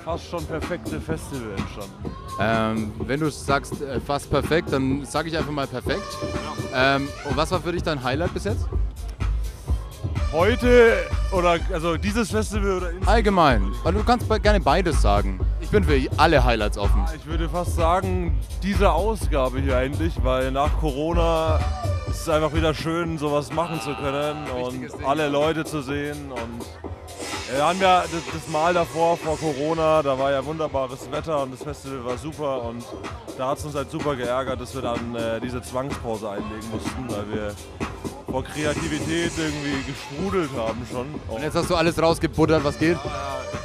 [0.06, 2.10] fast schon perfekte Festival entstanden.
[2.40, 6.16] Ähm, wenn du sagst äh, fast perfekt, dann sage ich einfach mal perfekt.
[6.74, 8.66] Ähm, und was war für dich dein Highlight bis jetzt?
[10.34, 10.96] Heute
[11.30, 13.72] oder also dieses Festival oder Allgemein.
[13.84, 15.38] Weil du kannst gerne beides sagen.
[15.60, 17.04] Ich bin für alle Highlights offen.
[17.14, 21.60] Ich würde fast sagen, diese Ausgabe hier eigentlich, weil nach Corona
[22.10, 26.32] ist es einfach wieder schön, sowas machen zu können und alle Leute zu sehen.
[26.32, 26.66] Und
[27.54, 31.52] wir haben ja das, das Mal davor, vor Corona, da war ja wunderbares Wetter und
[31.52, 32.84] das Festival war super und
[33.38, 37.08] da hat es uns halt super geärgert, dass wir dann äh, diese Zwangspause einlegen mussten,
[37.08, 37.54] weil wir
[38.34, 41.06] vor Kreativität irgendwie gesprudelt haben schon.
[41.28, 42.98] Und jetzt hast du alles rausgebuddert, was geht?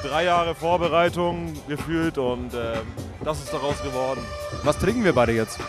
[0.04, 2.78] drei Jahre Vorbereitung gefühlt und äh,
[3.24, 4.22] das ist daraus geworden.
[4.64, 5.60] Was trinken wir beide jetzt?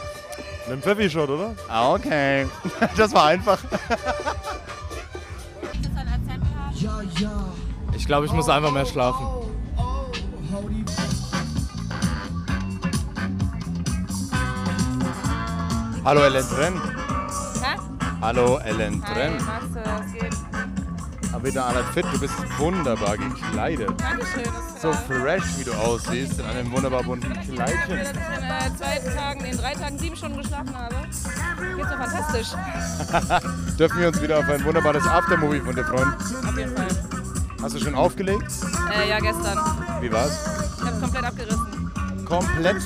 [0.68, 1.54] Einen Pfeffi-Shot, oder?
[1.66, 2.46] Ah, okay.
[2.96, 3.58] Das war einfach.
[7.96, 9.26] Ich glaube, ich muss oh, einfach mehr oh, schlafen.
[9.78, 10.04] Oh,
[16.04, 16.99] Hallo, Ellen Trent.
[18.20, 19.30] Hallo Ellen Hi,
[20.12, 20.30] geht?
[21.32, 23.88] Aber wieder alle fit, du bist wunderbar gekleidet.
[23.98, 24.52] Dankeschön.
[24.80, 27.98] So fresh, wie du aussiehst, in einem wunderbar bunten Kleidchen.
[27.98, 30.94] dass ich in äh, zwei Tagen, in drei Tagen sieben Stunden geschlafen habe.
[31.76, 32.48] Geht's mir fantastisch.
[33.78, 36.12] Dürfen wir uns wieder auf ein wunderbares Aftermovie von dir freuen?
[36.12, 36.88] Auf jeden Fall.
[37.62, 38.52] Hast du schon aufgelegt?
[38.98, 39.58] Äh, ja, gestern.
[40.00, 40.46] Wie war's?
[40.78, 41.79] Ich hab's komplett abgerissen.
[42.30, 42.76] Komplett.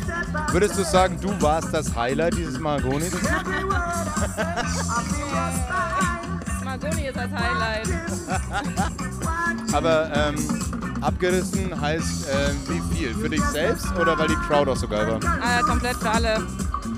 [0.53, 3.11] Würdest du sagen, du warst das Highlight dieses Mahagoni?
[6.65, 7.89] Margoni ist das Highlight.
[9.75, 10.35] Aber ähm,
[11.03, 13.15] abgerissen heißt ähm, wie viel?
[13.15, 15.19] Für dich selbst oder weil die Crowd auch so geil war?
[15.19, 16.43] Äh, komplett für alle.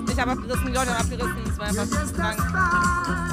[0.08, 1.36] Ich habe abgerissen, die Leute haben abgerissen.
[1.50, 2.38] Es war einfach krank.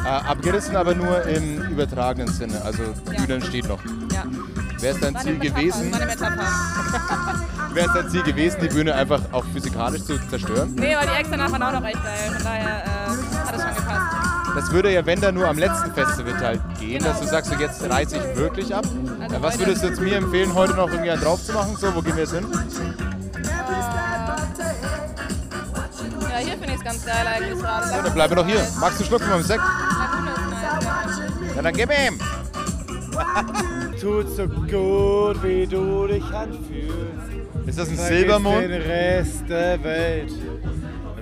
[0.05, 2.59] Äh, abgerissen, aber nur im übertragenen Sinne.
[2.63, 3.79] Also Bühnen steht noch.
[4.11, 4.23] Ja.
[4.83, 5.91] Wäre es dein Ziel gewesen?
[5.93, 7.45] War eine Metapher.
[7.73, 10.75] Wäre es dein Ziel gewesen, die Bühne einfach auch physikalisch zu zerstören?
[10.75, 12.31] Nee, aber die danach waren auch noch echt geil.
[12.33, 14.15] Von daher äh, hat es schon gepasst.
[14.55, 17.57] Das würde ja, wenn dann nur am letzten Festival halt gehen, dass du sagst, so
[17.57, 18.83] jetzt reiße ich wirklich ab.
[19.21, 21.77] Also was würdest du jetzt mir empfehlen, heute noch irgendwie einen drauf zu machen?
[21.77, 22.45] So, wo gehen wir jetzt hin?
[26.29, 27.89] Ja, hier finde ich es ganz geil eigentlich gerade.
[27.89, 28.67] Ja, dann bleiben wir doch hier.
[28.81, 29.63] Magst du schlucken beim Sekt?
[29.97, 31.55] Lagune ist nice.
[31.55, 32.19] Ja, dann gib ihm!
[34.03, 37.65] Tut so gut, wie du dich anfühlst.
[37.65, 38.63] Ist das ein Vergiss Silbermond?
[38.63, 40.33] den Rest der Welt,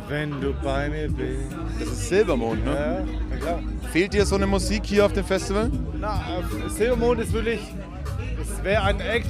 [0.09, 1.55] wenn du bei mir bist.
[1.79, 2.71] Das ist Silbermond, ne?
[2.71, 3.59] Ja, na klar.
[3.91, 5.69] Fehlt dir so eine Musik hier auf dem Festival?
[5.99, 7.59] Na, äh, Silbermond ist wirklich,
[8.39, 9.29] das wäre ein Act,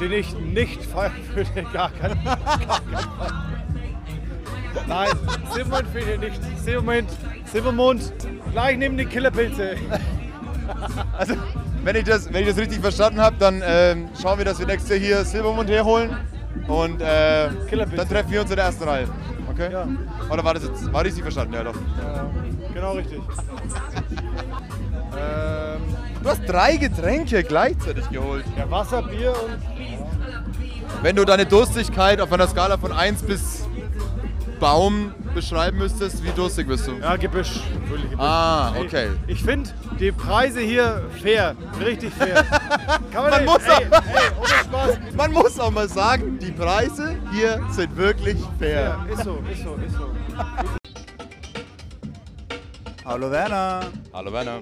[0.00, 1.50] den ich nicht feiern würde.
[1.72, 3.32] Gar kein, gar Fall.
[4.86, 5.08] Nein,
[5.52, 6.40] Silbermond fehlt hier nicht.
[6.64, 7.08] Silbermond,
[7.46, 8.12] Silbermond,
[8.52, 9.74] gleich neben die Killerpilze.
[11.18, 11.34] Also,
[11.84, 14.66] wenn ich das, wenn ich das richtig verstanden habe, dann ähm, schauen wir, dass wir
[14.66, 16.16] nächstes Jahr hier Silbermond herholen.
[16.68, 17.48] Und äh,
[17.96, 19.08] dann treffen wir uns in der ersten Reihe.
[19.50, 19.72] Okay?
[19.72, 19.86] Ja.
[20.30, 20.92] Oder war das jetzt?
[20.92, 21.54] War richtig verstanden?
[21.54, 21.74] Ja, doch.
[21.74, 22.30] Ja,
[22.72, 23.20] genau richtig.
[25.18, 25.82] ähm,
[26.22, 28.44] Du hast drei Getränke gleichzeitig geholt.
[28.56, 29.58] ja, Wasser, Bier und
[31.02, 33.61] Wenn du deine Durstigkeit auf einer Skala von 1 bis
[34.62, 36.92] Baum beschreiben müsstest, wie durstig bist du?
[36.92, 37.62] Ja, Gebüsch.
[37.84, 38.00] Gebüsch.
[38.16, 39.08] Ah, Ey, okay.
[39.26, 41.56] Ich finde die Preise hier fair.
[41.84, 42.44] Richtig fair.
[43.12, 44.98] Kann Man ey, muss, ey, auch, ey, ohne Spaß.
[45.16, 49.04] man muss auch mal sagen, die Preise hier sind wirklich fair.
[49.08, 50.08] Ja, ist so, ist so, ist so.
[53.04, 53.80] Hallo Werner.
[54.12, 54.60] Hallo Werner.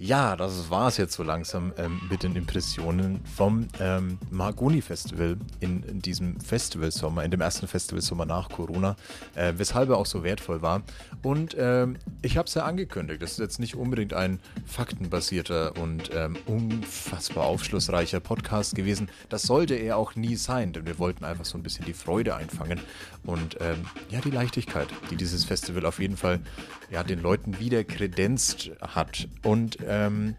[0.00, 5.36] Ja, das war es jetzt so langsam ähm, mit den Impressionen vom ähm, Margoni Festival
[5.58, 8.94] in, in diesem Festivalsommer, in dem ersten Festivalsommer nach Corona,
[9.34, 10.82] äh, weshalb er auch so wertvoll war.
[11.24, 16.12] Und ähm, ich habe es ja angekündigt, das ist jetzt nicht unbedingt ein faktenbasierter und
[16.14, 19.10] ähm, unfassbar aufschlussreicher Podcast gewesen.
[19.30, 22.36] Das sollte er auch nie sein, denn wir wollten einfach so ein bisschen die Freude
[22.36, 22.80] einfangen
[23.24, 26.38] und ähm, ja, die Leichtigkeit, die dieses Festival auf jeden Fall
[26.90, 29.28] ja, den Leuten wieder kredenzt hat.
[29.42, 30.34] Und ähm,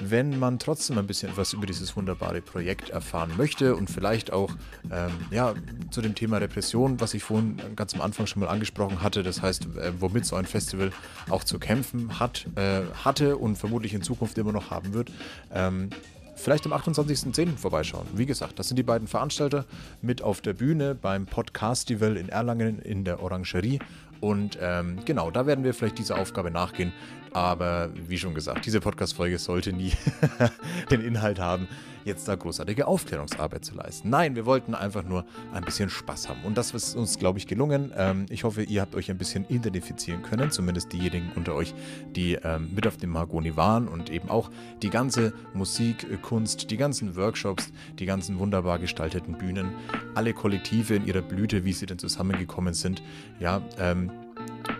[0.00, 4.50] wenn man trotzdem ein bisschen etwas über dieses wunderbare Projekt erfahren möchte und vielleicht auch
[4.90, 5.54] ähm, ja,
[5.90, 9.42] zu dem Thema Repression, was ich vorhin ganz am Anfang schon mal angesprochen hatte, das
[9.42, 10.90] heißt, äh, womit so ein Festival
[11.30, 15.10] auch zu kämpfen hat, äh, hatte und vermutlich in Zukunft immer noch haben wird,
[15.52, 15.90] ähm,
[16.34, 17.56] vielleicht am 28.10.
[17.56, 18.06] vorbeischauen.
[18.14, 19.64] Wie gesagt, das sind die beiden Veranstalter
[20.02, 23.78] mit auf der Bühne beim Podcastival in Erlangen in der Orangerie.
[24.20, 26.92] Und ähm, genau, da werden wir vielleicht dieser Aufgabe nachgehen.
[27.32, 29.92] Aber wie schon gesagt, diese Podcast-Folge sollte nie
[30.90, 31.68] den Inhalt haben,
[32.06, 34.08] jetzt da großartige Aufklärungsarbeit zu leisten.
[34.08, 36.42] Nein, wir wollten einfach nur ein bisschen Spaß haben.
[36.44, 37.92] Und das ist uns, glaube ich, gelungen.
[37.96, 41.74] Ähm, ich hoffe, ihr habt euch ein bisschen identifizieren können, zumindest diejenigen unter euch,
[42.14, 44.50] die ähm, mit auf dem Margoni waren und eben auch
[44.82, 49.72] die ganze Musik, äh, Kunst, die ganzen Workshops, die ganzen wunderbar gestalteten Bühnen,
[50.14, 53.02] alle Kollektive in ihrer Blüte, wie sie denn zusammengekommen sind,
[53.40, 54.12] ja, ähm,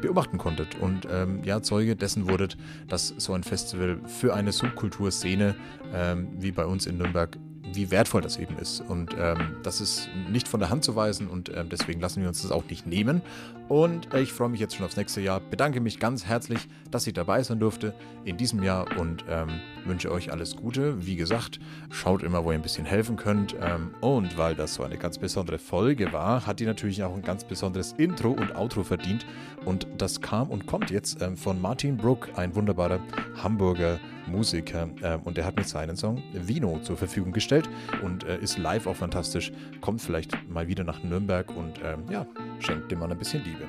[0.01, 2.57] beobachten konntet und ähm, ja, Zeuge dessen wurdet,
[2.89, 5.55] dass so ein Festival für eine Subkulturszene
[5.93, 7.39] ähm, wie bei uns in Nürnberg
[7.73, 8.81] wie wertvoll das eben ist.
[8.81, 12.29] Und ähm, das ist nicht von der Hand zu weisen und ähm, deswegen lassen wir
[12.29, 13.23] uns das auch nicht nehmen.
[13.69, 15.41] Und äh, ich freue mich jetzt schon aufs nächste Jahr.
[15.41, 20.11] Bedanke mich ganz herzlich, dass ich dabei sein durfte in diesem Jahr und ähm, wünsche
[20.11, 21.07] euch alles Gute.
[21.07, 21.59] Wie gesagt,
[21.91, 23.55] schaut immer, wo ihr ein bisschen helfen könnt.
[23.61, 27.23] Ähm, und weil das so eine ganz besondere Folge war, hat die natürlich auch ein
[27.23, 29.27] ganz besonderes Intro und Outro verdient.
[29.65, 33.01] Und das kam und kommt jetzt ähm, von Martin Brook, ein wunderbarer
[33.43, 34.89] Hamburger Musiker.
[35.03, 37.69] Ähm, und der hat mir seinen Song Vino zur Verfügung gestellt
[38.03, 39.53] und äh, ist live auch fantastisch.
[39.81, 42.27] Kommt vielleicht mal wieder nach Nürnberg und ja,
[42.59, 43.67] schenkt dem Mann ein bisschen Liebe.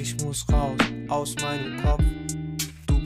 [0.00, 0.78] Ich muss raus
[1.08, 2.02] aus meinem Kopf.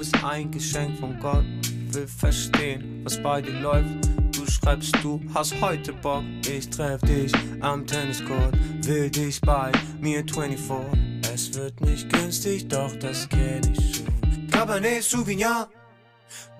[0.02, 1.44] Bist ein Geschenk von Gott.
[1.92, 3.86] Will verstehen, was bei dir läuft.
[4.32, 6.24] Du schreibst du, hast heute Bock.
[6.44, 8.52] Ich treff dich am Tenniscourt,
[8.84, 10.98] will dich bei mir 24.
[11.32, 14.48] Es wird nicht günstig, doch das kenn ich schon.
[14.50, 15.66] Cabernet Sauvignon,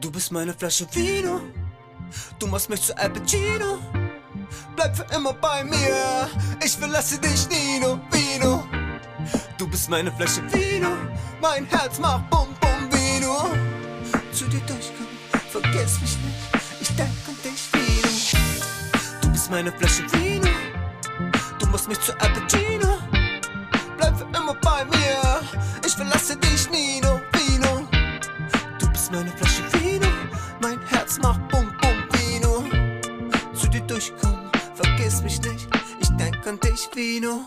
[0.01, 1.41] du bist meine Flasche Vino.
[2.39, 3.11] Du machst mich zu Al.
[4.77, 6.29] Bleib für immer bei mir,
[6.65, 8.63] ich verlasse dich, Nino, Vino.
[9.59, 10.91] Du bist meine Flasche Vino,
[11.41, 12.47] mein Herz macht Bum.
[14.33, 15.19] Zu dir durchkommen,
[15.51, 18.09] vergiss mich nicht, ich denk an dich, Vino.
[19.21, 20.49] Du bist meine Flasche Vino,
[21.59, 22.99] du machst mich zu Al Pacino.
[23.99, 25.41] Bleib für immer bei mir,
[25.87, 27.87] ich verlasse dich, Nino, Vino.
[28.79, 30.09] Du bist meine Flasche Vino,
[30.63, 32.65] mein Herz macht Bum Bum Vino.
[33.55, 35.69] Zu dir durchkommen, vergiss mich nicht,
[36.01, 37.47] ich denk an dich, Vino.